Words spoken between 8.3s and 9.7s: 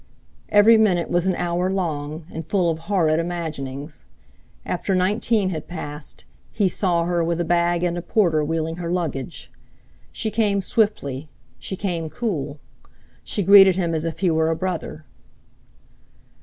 wheeling her luggage.